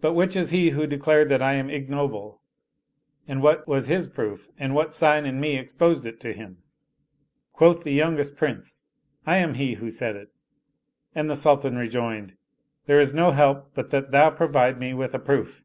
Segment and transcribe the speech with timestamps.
[0.00, 2.42] But which is he who de clared that I am ignoble
[3.28, 6.64] and what was his proof and what sign in me exposed it to him?"
[7.52, 8.82] Quoth the youngest Prince,"
[9.28, 10.30] I am he who said it";
[11.14, 12.36] and the Sultan rejoined,"
[12.86, 15.62] There is no help but that thou provide me with a proof."